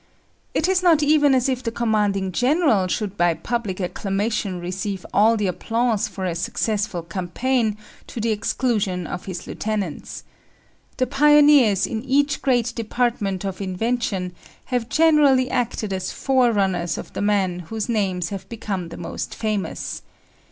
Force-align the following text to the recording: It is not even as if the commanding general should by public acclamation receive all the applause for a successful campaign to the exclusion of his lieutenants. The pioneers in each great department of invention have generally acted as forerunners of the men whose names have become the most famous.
It 0.55 0.67
is 0.67 0.81
not 0.81 1.03
even 1.03 1.35
as 1.35 1.47
if 1.47 1.61
the 1.61 1.71
commanding 1.71 2.31
general 2.31 2.87
should 2.87 3.17
by 3.17 3.35
public 3.35 3.79
acclamation 3.79 4.59
receive 4.59 5.05
all 5.13 5.37
the 5.37 5.45
applause 5.45 6.07
for 6.07 6.25
a 6.25 6.33
successful 6.33 7.03
campaign 7.03 7.77
to 8.07 8.19
the 8.19 8.31
exclusion 8.31 9.05
of 9.05 9.25
his 9.25 9.45
lieutenants. 9.45 10.23
The 10.97 11.05
pioneers 11.05 11.85
in 11.85 12.01
each 12.01 12.41
great 12.41 12.73
department 12.73 13.45
of 13.45 13.61
invention 13.61 14.33
have 14.73 14.89
generally 14.89 15.51
acted 15.51 15.93
as 15.93 16.11
forerunners 16.11 16.97
of 16.97 17.13
the 17.13 17.21
men 17.21 17.59
whose 17.69 17.87
names 17.87 18.29
have 18.29 18.49
become 18.49 18.89
the 18.89 18.97
most 18.97 19.35
famous. 19.35 20.01